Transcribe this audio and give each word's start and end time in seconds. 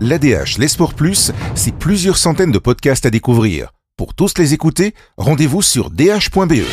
L'ADH, 0.00 0.58
les 0.58 0.66
sports 0.66 0.94
plus, 0.94 1.30
c'est 1.54 1.74
plusieurs 1.74 2.16
centaines 2.16 2.50
de 2.50 2.58
podcasts 2.58 3.06
à 3.06 3.10
découvrir. 3.10 3.70
Pour 3.96 4.12
tous 4.12 4.38
les 4.38 4.52
écouter, 4.52 4.92
rendez-vous 5.16 5.62
sur 5.62 5.90
dh.be. 5.90 6.64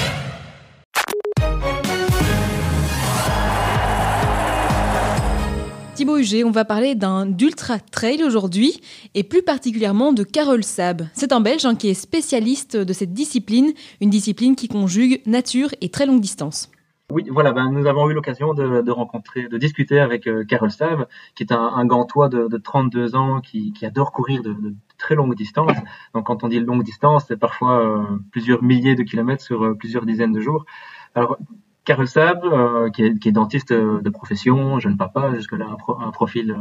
Thibaut 5.94 6.18
Huget, 6.18 6.44
on 6.44 6.50
va 6.50 6.66
parler 6.66 6.96
d'un 6.96 7.28
d'ultra 7.28 7.78
trail 7.78 8.24
aujourd'hui 8.24 8.82
et 9.14 9.22
plus 9.22 9.44
particulièrement 9.44 10.14
de 10.14 10.24
Carole 10.24 10.64
Sab. 10.64 11.08
C'est 11.14 11.32
un 11.32 11.42
Belge 11.42 11.66
hein, 11.66 11.76
qui 11.76 11.90
est 11.90 11.94
spécialiste 11.94 12.76
de 12.76 12.92
cette 12.92 13.14
discipline, 13.14 13.72
une 14.02 14.10
discipline 14.10 14.56
qui 14.56 14.68
conjugue 14.68 15.22
nature 15.28 15.70
et 15.82 15.90
très 15.90 16.08
longue 16.08 16.22
distance. 16.22 16.72
Oui, 17.12 17.26
voilà, 17.30 17.52
ben, 17.52 17.70
nous 17.72 17.88
avons 17.88 18.10
eu 18.10 18.14
l'occasion 18.14 18.54
de, 18.54 18.90
rencontrer, 18.92 19.50
de 19.50 19.58
discuter 19.58 20.00
avec 20.00 20.28
euh, 20.28 20.46
Carole 20.46 20.72
Sab, 20.72 21.08
qui 21.36 21.44
est 21.44 21.52
un, 21.52 21.86
gantois 21.86 22.30
de, 22.30 22.48
de 22.48 22.58
32 22.58 23.16
ans 23.16 23.42
qui, 23.42 23.74
adore 23.84 24.14
courir 24.14 24.42
de, 24.42 24.56
très 24.98 25.16
longues 25.16 25.36
distances. 25.36 25.78
Donc 26.14 26.28
quand 26.28 26.46
on 26.46 26.48
dit 26.48 26.62
longue 26.62 26.84
distance, 26.84 27.26
c'est 27.28 27.38
parfois 27.38 27.86
euh, 27.86 28.04
plusieurs 28.32 28.64
milliers 28.64 28.96
de 28.96 29.04
kilomètres 29.04 29.44
sur 29.44 29.62
euh, 29.62 29.76
plusieurs 29.76 30.06
dizaines 30.06 30.32
de 30.32 30.40
jours. 30.40 30.66
Alors 31.14 31.38
Carole 31.86 32.08
Sab, 32.08 32.44
qui, 32.92 33.04
est, 33.04 33.32
dentiste 33.32 33.74
de 33.74 34.10
profession, 34.10 34.80
jeune 34.80 34.98
papa, 34.98 35.34
jusque-là 35.36 35.68
un, 36.00 36.12
profil 36.12 36.56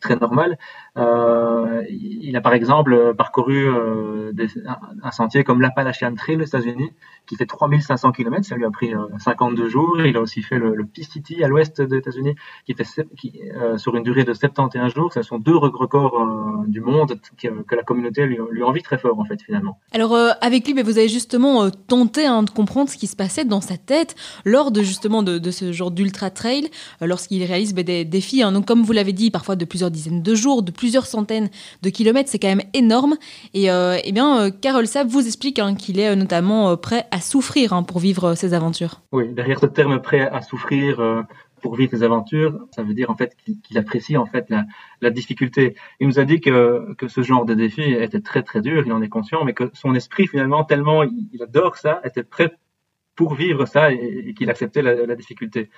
très 0.00 0.16
normal. 0.16 0.58
il 0.96 2.36
a 2.36 2.40
par 2.40 2.54
exemple 2.54 3.14
parcouru 3.16 3.68
un, 3.68 5.10
sentier 5.10 5.44
comme 5.44 5.60
l'Appalachian 5.60 6.14
Trail 6.14 6.36
aux 6.36 6.44
États-Unis, 6.44 6.92
qui 7.26 7.36
fait 7.36 7.46
3500 7.46 8.12
km. 8.12 8.44
Ça 8.44 8.56
lui 8.56 8.64
a 8.64 8.70
pris 8.70 8.92
52 9.18 9.62
euh, 9.62 9.68
jours. 9.68 10.00
Il 10.00 10.16
a 10.16 10.20
aussi 10.20 10.42
fait 10.42 10.58
le, 10.58 10.74
le 10.74 10.86
City 10.94 11.42
à 11.42 11.48
l'ouest 11.48 11.80
des 11.80 11.96
États-Unis, 11.96 12.34
qui 12.66 12.74
fait 12.74 12.84
euh, 13.56 13.78
sur 13.78 13.96
une 13.96 14.02
durée 14.02 14.24
de 14.24 14.32
71 14.32 14.94
jours. 14.94 15.12
Ce 15.12 15.22
sont 15.22 15.38
deux 15.38 15.56
records 15.56 16.20
euh, 16.20 16.66
du 16.66 16.80
monde 16.80 17.18
que, 17.38 17.74
la 17.74 17.82
communauté 17.82 18.26
lui, 18.26 18.38
lui, 18.50 18.62
envie 18.62 18.82
très 18.82 18.98
fort, 18.98 19.18
en 19.18 19.24
fait, 19.24 19.40
finalement. 19.42 19.78
Alors, 19.92 20.16
avec 20.40 20.66
lui, 20.66 20.80
vous 20.82 20.98
avez 20.98 21.08
justement 21.08 21.70
tenté 21.70 22.26
hein, 22.26 22.42
de 22.42 22.50
comprendre 22.50 22.88
ce 22.88 22.96
qui 22.96 23.06
se 23.06 23.16
passait 23.16 23.44
dans 23.44 23.60
sa 23.60 23.76
tête 23.76 24.14
lors 24.44 24.63
de 24.70 24.82
justement 24.82 25.22
de, 25.22 25.50
ce 25.50 25.72
genre 25.72 25.90
d'ultra 25.90 26.30
trail, 26.30 26.68
lorsqu'il 27.00 27.42
réalise 27.44 27.74
ben, 27.74 27.84
des 27.84 28.04
défis. 28.04 28.42
Hein. 28.42 28.52
Donc, 28.52 28.66
comme 28.66 28.82
vous 28.82 28.92
l'avez 28.92 29.12
dit, 29.12 29.30
parfois 29.30 29.56
de 29.56 29.64
plusieurs 29.64 29.90
dizaines 29.90 30.22
de 30.22 30.34
jours, 30.34 30.62
de 30.62 30.70
plusieurs 30.70 31.06
centaines 31.06 31.50
de 31.82 31.90
kilomètres, 31.90 32.30
c'est 32.30 32.38
quand 32.38 32.48
même 32.48 32.66
énorme. 32.72 33.16
Et 33.52 33.68
eh 33.68 34.12
bien, 34.12 34.50
Carole 34.50 34.86
Sab 34.86 35.08
vous 35.08 35.26
explique 35.26 35.58
hein, 35.58 35.74
qu'il 35.74 35.98
est 35.98 36.16
notamment 36.16 36.76
prêt 36.76 37.06
à 37.10 37.20
souffrir 37.20 37.72
hein, 37.72 37.82
pour 37.82 37.98
vivre 37.98 38.34
ces 38.34 38.54
aventures. 38.54 39.00
Oui, 39.12 39.28
derrière 39.32 39.58
ce 39.58 39.66
terme 39.66 40.00
prêt 40.00 40.20
à 40.20 40.42
souffrir 40.42 41.00
euh, 41.00 41.22
pour 41.62 41.76
vivre 41.76 41.90
ces 41.90 42.02
aventures, 42.02 42.58
ça 42.74 42.82
veut 42.82 42.94
dire 42.94 43.10
en 43.10 43.16
fait 43.16 43.36
qu'il 43.62 43.78
apprécie 43.78 44.16
en 44.16 44.26
fait 44.26 44.50
la, 45.00 45.10
difficulté. 45.10 45.76
Il 46.00 46.08
nous 46.08 46.18
a 46.18 46.24
dit 46.24 46.40
que, 46.40 46.94
que 46.94 47.08
ce 47.08 47.22
genre 47.22 47.44
de 47.44 47.54
défi 47.54 47.82
était 47.82 48.20
très 48.20 48.42
très 48.42 48.60
dur, 48.60 48.82
il 48.86 48.92
en 48.92 49.02
est 49.02 49.08
conscient, 49.08 49.44
mais 49.44 49.54
que 49.54 49.70
son 49.74 49.94
esprit 49.94 50.26
finalement 50.26 50.64
tellement 50.64 51.02
il 51.02 51.42
adore 51.42 51.76
ça, 51.76 52.00
était 52.04 52.22
prêt 52.22 52.52
pour 53.16 53.34
vivre 53.34 53.66
ça 53.66 53.92
et, 53.92 54.34
qu'il 54.34 54.50
acceptait 54.50 54.82
la, 54.82 55.14
difficulté. 55.16 55.70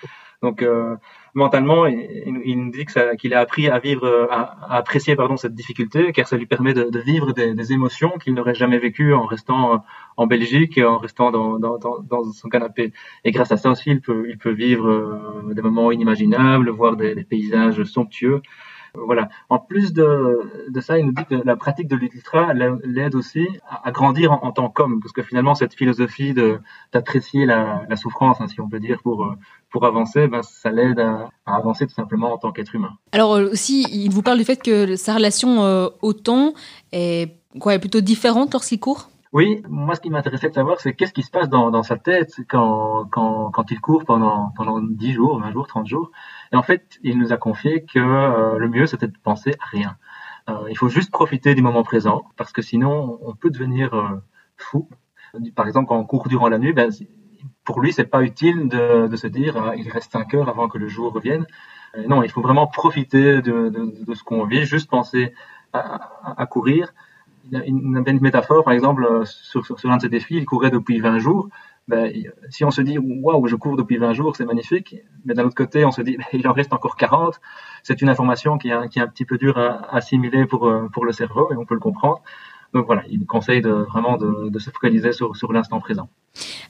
Donc 0.42 0.62
euh, 0.62 0.96
mentalement, 1.34 1.86
il, 1.86 2.58
nous 2.58 2.70
dit 2.70 2.86
qu'il 3.18 3.34
a 3.34 3.40
appris 3.40 3.68
à 3.68 3.78
vivre, 3.78 4.28
à, 4.30 4.76
apprécier 4.76 5.16
pardon 5.16 5.36
cette 5.36 5.54
difficulté, 5.54 6.12
car 6.12 6.26
ça 6.26 6.36
lui 6.36 6.46
permet 6.46 6.74
de, 6.74 6.98
vivre 6.98 7.32
des, 7.32 7.72
émotions 7.72 8.10
qu'il 8.18 8.34
n'aurait 8.34 8.54
jamais 8.54 8.78
vécues 8.78 9.12
en 9.14 9.26
restant 9.26 9.84
en 10.16 10.26
Belgique 10.26 10.78
et 10.78 10.84
en 10.84 10.98
restant 10.98 11.30
dans, 11.30 11.78
son 12.32 12.48
canapé. 12.48 12.92
Et 13.24 13.32
grâce 13.32 13.52
à 13.52 13.56
ça 13.56 13.70
aussi, 13.70 13.90
il 13.90 14.00
peut, 14.00 14.50
vivre 14.50 14.88
euh, 14.88 15.54
des 15.54 15.62
moments 15.62 15.92
inimaginables, 15.92 16.70
voir 16.70 16.96
des 16.96 17.24
paysages 17.24 17.82
somptueux 17.84 18.40
voilà. 19.04 19.28
En 19.48 19.58
plus 19.58 19.92
de, 19.92 20.40
ça, 20.80 20.98
il 20.98 21.06
nous 21.06 21.12
dit 21.12 21.24
que 21.24 21.34
la 21.34 21.56
pratique 21.56 21.88
de 21.88 21.96
l'ultra 21.96 22.52
l'aide 22.54 23.14
aussi 23.14 23.46
à, 23.68 23.90
grandir 23.90 24.32
en, 24.32 24.52
tant 24.52 24.68
qu'homme, 24.68 25.00
parce 25.00 25.12
que 25.12 25.22
finalement, 25.22 25.54
cette 25.54 25.74
philosophie 25.74 26.34
d'apprécier 26.92 27.46
la, 27.46 27.84
souffrance, 27.96 28.40
hein, 28.40 28.46
si 28.48 28.60
on 28.60 28.68
peut 28.68 28.80
dire, 28.80 29.00
pour, 29.02 29.34
pour 29.70 29.84
avancer, 29.84 30.28
ben, 30.28 30.42
ça 30.42 30.70
l'aide 30.70 31.00
à, 31.00 31.30
avancer 31.46 31.86
tout 31.86 31.94
simplement 31.94 32.32
en 32.32 32.38
tant 32.38 32.52
qu'être 32.52 32.74
humain. 32.74 32.96
Alors 33.12 33.34
euh, 33.34 33.50
aussi, 33.50 33.86
il 33.90 34.10
vous 34.10 34.22
parle 34.22 34.38
du 34.38 34.44
fait 34.44 34.62
que 34.62 34.96
sa 34.96 35.14
relation 35.14 35.62
euh, 35.62 35.88
au 36.02 36.12
temps 36.12 36.54
est, 36.92 37.38
quoi, 37.60 37.74
est 37.74 37.78
plutôt 37.78 38.00
différente 38.00 38.52
lorsqu'il 38.52 38.80
court? 38.80 39.10
Oui, 39.36 39.62
moi 39.68 39.94
ce 39.94 40.00
qui 40.00 40.08
m'intéressait 40.08 40.48
de 40.48 40.54
savoir, 40.54 40.80
c'est 40.80 40.94
qu'est-ce 40.94 41.12
qui 41.12 41.22
se 41.22 41.30
passe 41.30 41.50
dans, 41.50 41.70
dans 41.70 41.82
sa 41.82 41.98
tête 41.98 42.32
quand, 42.48 43.04
quand, 43.12 43.50
quand, 43.50 43.70
il 43.70 43.78
court 43.82 44.06
pendant, 44.06 44.50
pendant 44.56 44.80
10 44.80 45.12
jours, 45.12 45.38
20 45.38 45.52
jours, 45.52 45.66
30 45.66 45.86
jours. 45.86 46.10
Et 46.54 46.56
en 46.56 46.62
fait, 46.62 46.98
il 47.02 47.18
nous 47.18 47.34
a 47.34 47.36
confié 47.36 47.84
que 47.84 47.98
euh, 47.98 48.56
le 48.56 48.66
mieux, 48.70 48.86
c'était 48.86 49.08
de 49.08 49.18
penser 49.22 49.52
à 49.60 49.66
rien. 49.66 49.98
Euh, 50.48 50.64
il 50.70 50.78
faut 50.78 50.88
juste 50.88 51.10
profiter 51.10 51.54
du 51.54 51.60
moment 51.60 51.82
présent, 51.82 52.24
parce 52.38 52.50
que 52.50 52.62
sinon, 52.62 53.18
on 53.20 53.34
peut 53.34 53.50
devenir 53.50 53.92
euh, 53.92 54.22
fou. 54.56 54.88
Par 55.54 55.66
exemple, 55.66 55.88
quand 55.88 55.98
on 55.98 56.06
court 56.06 56.28
durant 56.28 56.48
la 56.48 56.56
nuit, 56.56 56.72
ben, 56.72 56.90
pour 57.62 57.82
lui, 57.82 57.92
c'est 57.92 58.06
pas 58.06 58.22
utile 58.22 58.70
de, 58.70 59.06
de 59.06 59.16
se 59.16 59.26
dire 59.26 59.58
ah, 59.58 59.76
il 59.76 59.90
reste 59.90 60.12
5 60.12 60.32
heures 60.32 60.48
avant 60.48 60.68
que 60.68 60.78
le 60.78 60.88
jour 60.88 61.12
revienne. 61.12 61.44
non, 62.08 62.22
il 62.22 62.30
faut 62.30 62.40
vraiment 62.40 62.68
profiter 62.68 63.42
de, 63.42 63.68
de, 63.68 64.02
de 64.02 64.14
ce 64.14 64.24
qu'on 64.24 64.46
vit, 64.46 64.64
juste 64.64 64.88
penser 64.88 65.34
à, 65.74 66.40
à 66.40 66.46
courir 66.46 66.94
une, 67.52 68.02
une 68.06 68.20
métaphore, 68.20 68.64
par 68.64 68.72
exemple, 68.72 69.04
euh, 69.04 69.24
sur, 69.24 69.64
sur, 69.64 69.78
sur 69.78 69.88
l'un 69.88 69.96
de 69.96 70.02
ces 70.02 70.08
défis, 70.08 70.36
il 70.36 70.44
courait 70.44 70.70
depuis 70.70 71.00
20 71.00 71.18
jours. 71.18 71.48
Ben, 71.88 72.12
si 72.50 72.64
on 72.64 72.70
se 72.70 72.80
dit, 72.80 72.98
waouh, 72.98 73.46
je 73.46 73.54
cours 73.54 73.76
depuis 73.76 73.96
20 73.96 74.12
jours, 74.12 74.34
c'est 74.36 74.44
magnifique, 74.44 74.96
mais 75.24 75.34
d'un 75.34 75.44
autre 75.44 75.54
côté, 75.54 75.84
on 75.84 75.92
se 75.92 76.02
dit, 76.02 76.16
il 76.32 76.46
en 76.48 76.52
reste 76.52 76.72
encore 76.72 76.96
40. 76.96 77.40
C'est 77.82 78.02
une 78.02 78.08
information 78.08 78.58
qui 78.58 78.70
est, 78.70 78.88
qui 78.88 78.98
est 78.98 79.02
un 79.02 79.06
petit 79.06 79.24
peu 79.24 79.38
dure 79.38 79.58
à 79.58 79.94
assimiler 79.94 80.46
pour, 80.46 80.66
euh, 80.66 80.88
pour 80.92 81.04
le 81.04 81.12
cerveau, 81.12 81.52
et 81.52 81.56
on 81.56 81.64
peut 81.64 81.74
le 81.74 81.80
comprendre. 81.80 82.20
Donc 82.74 82.86
voilà, 82.86 83.02
il 83.08 83.24
conseille 83.26 83.62
de, 83.62 83.70
vraiment 83.70 84.16
de, 84.16 84.50
de 84.50 84.58
se 84.58 84.70
focaliser 84.70 85.12
sur, 85.12 85.36
sur 85.36 85.52
l'instant 85.52 85.78
présent. 85.80 86.08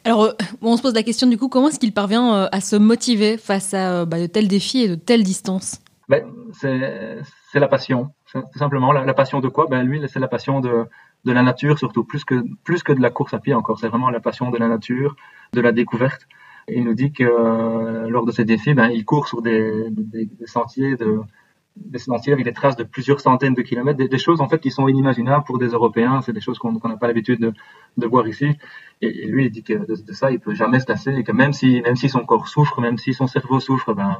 Alors, 0.04 0.24
euh, 0.24 0.32
on 0.60 0.76
se 0.76 0.82
pose 0.82 0.94
la 0.94 1.02
question 1.02 1.26
du 1.26 1.38
coup, 1.38 1.48
comment 1.48 1.68
est-ce 1.68 1.80
qu'il 1.80 1.94
parvient 1.94 2.48
à 2.52 2.60
se 2.60 2.76
motiver 2.76 3.38
face 3.38 3.72
à 3.72 4.04
bah, 4.04 4.20
de 4.20 4.26
tels 4.26 4.48
défis 4.48 4.82
et 4.82 4.88
de 4.88 4.94
telles 4.94 5.24
distances? 5.24 5.80
Ben, 6.08 6.24
C'est 6.52 7.60
la 7.60 7.68
passion 7.68 8.12
tout 8.32 8.58
simplement. 8.58 8.92
La, 8.92 9.14
passion 9.14 9.40
de 9.40 9.48
quoi? 9.48 9.66
Ben, 9.68 9.82
Lui, 9.82 10.02
c'est 10.08 10.20
la 10.20 10.28
passion 10.28 10.60
de, 10.60 10.86
de 11.24 11.32
la 11.32 11.42
nature, 11.42 11.78
surtout, 11.78 12.04
plus 12.04 12.24
que, 12.24 12.42
plus 12.64 12.82
que 12.82 12.92
de 12.92 13.00
la 13.00 13.10
course 13.10 13.34
à 13.34 13.38
pied 13.38 13.54
encore. 13.54 13.78
C'est 13.78 13.88
vraiment 13.88 14.10
la 14.10 14.20
passion 14.20 14.50
de 14.50 14.58
la 14.58 14.68
nature, 14.68 15.16
de 15.52 15.60
la 15.60 15.72
découverte. 15.72 16.26
il 16.68 16.84
nous 16.84 16.94
dit 16.94 17.12
que 17.12 17.24
euh, 17.24 18.08
lors 18.08 18.24
de 18.24 18.32
ces 18.32 18.44
défis, 18.44 18.74
ben, 18.74 18.88
il 18.90 19.04
court 19.04 19.28
sur 19.28 19.42
des, 19.42 19.86
des, 19.90 20.28
sentiers 20.46 20.96
de 20.96 21.20
des 21.76 21.98
sentiers 21.98 22.32
avec 22.32 22.46
des 22.46 22.54
traces 22.54 22.76
de 22.76 22.84
plusieurs 22.84 23.20
centaines 23.20 23.52
de 23.52 23.60
kilomètres, 23.60 23.98
des, 23.98 24.18
choses 24.18 24.40
en 24.40 24.48
fait 24.48 24.58
qui 24.58 24.70
sont 24.70 24.88
inimaginables 24.88 25.44
pour 25.44 25.58
des 25.58 25.68
Européens, 25.68 26.22
c'est 26.22 26.32
des 26.32 26.40
choses 26.40 26.58
qu'on 26.58 26.72
n'a 26.72 26.96
pas 26.96 27.06
l'habitude 27.06 27.38
de, 27.38 27.52
de, 27.98 28.06
voir 28.06 28.26
ici. 28.26 28.48
Et, 29.02 29.26
lui, 29.26 29.44
il 29.44 29.50
dit 29.50 29.62
que 29.62 29.74
de, 29.74 29.94
de, 30.02 30.12
ça, 30.14 30.30
il 30.30 30.40
peut 30.40 30.54
jamais 30.54 30.80
se 30.80 30.88
lasser 30.88 31.14
et 31.14 31.22
que 31.22 31.32
même 31.32 31.52
si, 31.52 31.82
même 31.82 31.96
si 31.96 32.08
son 32.08 32.24
corps 32.24 32.48
souffre, 32.48 32.80
même 32.80 32.96
si 32.96 33.12
son 33.12 33.26
cerveau 33.26 33.60
souffre, 33.60 33.92
ben, 33.92 34.16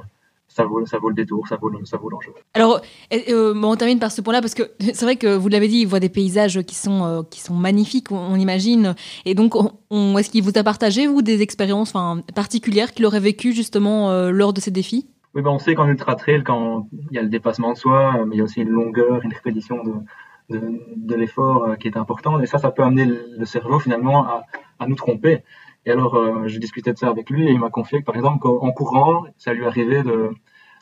ça 0.49 0.65
vaut, 0.65 0.85
ça 0.87 0.99
vaut 0.99 1.09
le 1.09 1.15
détour, 1.15 1.47
ça 1.49 1.57
vaut, 1.57 1.71
ça 1.85 1.97
vaut 1.97 2.09
l'enjeu. 2.09 2.33
Alors, 2.55 2.81
euh, 3.13 3.55
on 3.55 3.77
termine 3.77 3.99
par 3.99 4.11
ce 4.11 4.21
point-là 4.21 4.41
parce 4.41 4.55
que 4.55 4.63
c'est 4.81 5.03
vrai 5.03 5.17
que 5.17 5.35
vous 5.35 5.49
l'avez 5.49 5.69
dit, 5.69 5.79
il 5.79 5.87
voit 5.87 6.01
des 6.01 6.09
paysages 6.09 6.63
qui 6.63 6.75
sont, 6.75 7.05
euh, 7.05 7.23
qui 7.31 7.41
sont 7.41 7.55
magnifiques, 7.55 8.11
on, 8.11 8.37
imagine. 8.37 8.95
Et 9.25 9.35
donc, 9.35 9.55
on, 9.91 10.19
est-ce 10.19 10.31
qu'il 10.31 10.43
vous 10.43 10.57
a 10.57 10.63
partagé, 10.63 11.07
vous, 11.07 11.23
des 11.23 11.43
expériences 11.43 11.93
particulières 12.35 12.93
qu'il 12.93 13.07
aurait 13.07 13.21
vécues 13.21 13.53
justement 13.53 14.11
euh, 14.11 14.31
lors 14.31 14.53
de 14.53 14.61
ces 14.61 14.71
défis? 14.71 15.09
Oui, 15.35 15.43
ben 15.43 15.51
on 15.51 15.59
sait 15.59 15.75
qu'en 15.75 15.87
ultra 15.87 16.15
trail, 16.15 16.43
quand 16.43 16.89
il 17.11 17.17
y 17.17 17.19
a 17.19 17.23
le 17.23 17.29
dépassement 17.29 17.73
de 17.73 17.79
soi, 17.79 18.25
mais 18.27 18.37
il 18.37 18.39
y 18.39 18.41
a 18.41 18.45
aussi 18.45 18.63
une 18.63 18.71
longueur, 18.71 19.21
une 19.23 19.35
répétition 19.35 19.83
de, 19.85 20.59
de, 20.59 20.81
de 20.97 21.15
l'effort 21.15 21.77
qui 21.79 21.89
est 21.89 21.97
important. 21.99 22.41
Et 22.41 22.47
ça, 22.47 22.57
ça 22.57 22.71
peut 22.71 22.83
amener 22.83 23.05
le 23.05 23.45
cerveau 23.45 23.79
finalement 23.79 24.25
à, 24.25 24.45
à 24.79 24.87
nous 24.87 24.97
tromper. 24.97 25.43
Et 25.87 25.93
alors, 25.93 26.17
euh, 26.17 26.49
je 26.49 26.59
discutais 26.59 26.93
de 26.93 26.99
ça 26.99 27.09
avec 27.09 27.31
lui 27.31 27.47
et 27.47 27.53
il 27.53 27.59
m'a 27.61 27.71
confié 27.71 28.01
que, 28.01 28.05
par 28.05 28.17
exemple, 28.17 28.47
en 28.47 28.73
courant, 28.73 29.25
ça 29.39 29.55
lui 29.55 29.65
arrivait 29.65 30.03
de, 30.03 30.33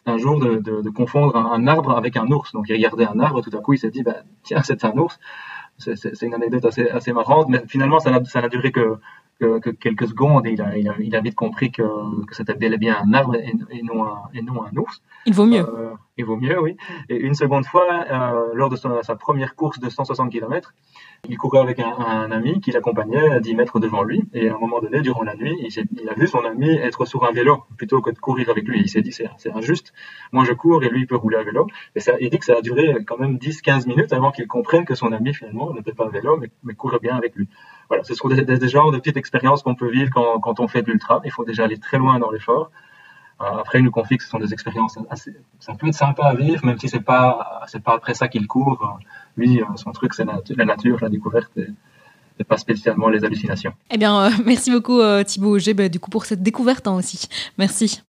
un 0.07 0.19
jour 0.19 0.41
de 0.41 0.91
confondre 0.91 1.37
un, 1.37 1.67
arbre 1.67 1.93
avec 1.93 2.17
un 2.17 2.27
ours. 2.29 2.53
Donc, 2.53 2.67
il 2.69 2.75
regardait 2.75 3.07
un 3.07 3.21
arbre, 3.21 3.43
tout 3.43 3.57
à 3.57 3.61
coup, 3.61 3.75
il 3.75 3.79
s'est 3.79 3.91
dit, 3.91 4.03
bah, 4.03 4.23
tiens, 4.43 4.63
c'est 4.63 4.85
un 4.85 4.97
ours. 4.97 5.19
C'est 5.77 6.23
une 6.23 6.35
anecdote 6.35 6.65
assez, 6.65 6.89
assez 6.89 7.13
marrante, 7.13 7.49
mais 7.49 7.63
finalement, 7.67 7.99
ça 7.99 8.11
n'a 8.11 8.49
duré 8.49 8.73
que, 8.73 8.99
que, 9.41 9.59
que, 9.59 9.71
quelques 9.71 10.09
secondes 10.09 10.47
et 10.47 10.53
il 10.53 10.63
a, 10.63 10.77
il 10.77 10.89
a, 10.89 10.95
il 11.01 11.15
a 11.17 11.21
vite 11.21 11.35
compris 11.35 11.71
que, 11.71 11.83
que 12.27 12.35
c'était 12.35 12.55
bel 12.55 12.75
et 12.75 12.79
bien 12.79 12.97
un 13.03 13.13
arbre 13.13 13.35
et, 13.37 13.53
et, 13.71 13.83
non, 13.83 14.05
un, 14.05 14.23
et 14.33 14.43
non 14.43 14.65
un 14.65 14.77
ours. 14.77 15.03
Il 15.27 15.35
vaut 15.35 15.47
mieux. 15.47 15.67
Euh, 15.67 15.91
il 16.17 16.25
vaut 16.25 16.37
mieux, 16.37 16.61
oui. 16.61 16.77
Et 17.09 17.17
une 17.17 17.35
seconde 17.35 17.67
fois, 17.67 18.05
euh, 18.11 18.51
lors 18.55 18.69
de 18.69 18.77
sa, 18.77 19.03
sa, 19.03 19.17
première 19.17 19.57
course 19.57 19.81
de 19.81 19.89
160 19.89 20.31
km, 20.31 20.73
il 21.29 21.37
courait 21.37 21.61
avec 21.61 21.81
un, 21.81 21.97
un 21.99 22.31
ami 22.31 22.61
qui 22.61 22.71
l'accompagnait 22.71 23.31
à 23.31 23.41
10 23.41 23.55
mètres 23.57 23.81
devant 23.81 24.05
lui. 24.05 24.23
Et 24.33 24.49
à 24.49 24.55
un 24.55 24.59
moment 24.59 24.81
donné, 24.81 25.01
durant 25.01 25.23
la 25.23 25.35
nuit, 25.35 25.57
il, 25.61 25.69
il, 26.01 26.09
a 26.09 26.15
vu 26.15 26.29
son 26.29 26.45
ami 26.45 26.71
être 26.71 27.05
sur 27.05 27.25
un 27.25 27.33
vélo 27.33 27.65
plutôt 27.77 28.01
que 28.01 28.11
de 28.11 28.19
courir 28.19 28.51
avec 28.51 28.65
lui. 28.69 28.81
Il 28.81 28.89
s'est 28.89 29.03
dit, 29.03 29.13
c'est 29.13 29.53
injuste. 29.53 29.93
Moi, 30.33 30.45
je 30.45 30.53
cours 30.53 30.85
et 30.85 30.89
lui, 30.89 31.01
il 31.01 31.07
peut 31.07 31.17
rouler 31.17 31.39
à 31.39 31.43
vélo. 31.43 31.67
Et 31.97 32.01
ça, 32.01 32.13
il 32.21 32.31
dit 32.31 32.39
que 32.39 32.45
ça 32.45 32.59
a 32.59 32.61
duré 32.61 32.95
quand 33.07 33.19
même 33.19 33.37
10-15 33.37 33.89
minutes 33.89 34.13
avant 34.13 34.31
qu'il 34.31 34.47
comprenne 34.47 34.85
que 34.85 34.95
son 34.95 35.11
ami, 35.11 35.35
finalement, 35.35 35.73
n'était 35.73 35.95
pas 35.95 36.07
à 36.07 36.11
vélo, 36.11 36.37
mais, 36.37 36.51
mais 36.63 36.75
courait 36.75 37.01
bien 37.01 37.17
avec 37.17 37.35
lui. 37.35 37.49
Voilà, 37.89 38.05
ce 38.05 38.15
sont 38.15 38.29
des, 38.29 38.69
genres 38.69 38.91
de 38.91 38.99
petites 38.99 39.17
expériences 39.17 39.63
qu'on 39.63 39.75
peut 39.75 39.91
vivre 39.91 40.11
quand, 40.13 40.41
quand 40.41 40.61
on 40.61 40.69
fait 40.69 40.83
de 40.83 40.91
l'ultra. 40.91 41.21
Il 41.25 41.31
faut 41.31 41.45
déjà 41.45 41.65
aller 41.65 41.79
très 41.79 41.99
loin 41.99 42.19
dans 42.19 42.31
l'effort. 42.31 42.71
après, 43.39 43.79
il 43.81 43.85
nous 43.85 43.91
confie 43.91 44.17
que 44.17 44.25
ce 44.25 44.31
sont 44.31 44.39
des 44.39 44.53
expériences 44.53 44.99
assez, 45.11 45.35
ça 45.61 45.75
peut 45.75 45.89
être 45.89 45.95
sympa 45.95 46.25
à 46.25 46.35
vivre, 46.35 46.65
même 46.65 46.79
si 46.79 46.89
c'est 46.89 47.01
pas, 47.01 47.63
c'est 47.67 47.83
pas 47.83 47.95
après 47.95 48.15
ça 48.15 48.29
qu'il 48.29 48.47
court. 48.47 48.99
Lui, 49.37 49.61
son 49.77 49.93
truc, 49.93 50.15
c'est 50.15 50.25
la, 50.25 50.65
nature, 50.65 50.99
la 51.01 51.09
découverte 51.09 51.51
et, 51.57 52.45
pas 52.45 52.57
spécialement 52.57 53.09
les 53.09 53.25
hallucinations. 53.25 53.73
Eh 53.91 53.99
bien, 53.99 54.31
merci 54.45 54.71
beaucoup 54.71 55.01
Thibaut 55.25 55.57
Auger, 55.57 55.75
bah, 55.75 55.89
du 55.89 56.01
coup 56.01 56.11
pour 56.11 56.25
cette 56.25 56.43
découverte 56.43 56.87
hein, 56.89 56.95
aussi. 56.95 57.29
Merci. 57.59 58.03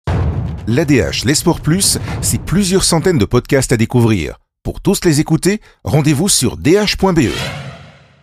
L'ADH, 0.67 1.25
les 1.25 1.35
sports 1.35 1.61
plus, 1.61 1.99
c'est 2.21 2.41
plusieurs 2.41 2.83
centaines 2.83 3.19
de 3.19 3.25
podcasts 3.25 3.71
à 3.71 3.77
découvrir. 3.77 4.39
Pour 4.63 4.81
tous 4.81 5.05
les 5.05 5.19
écouter, 5.19 5.61
rendez-vous 5.83 6.27
sur 6.27 6.57
dh.be. 6.57 7.64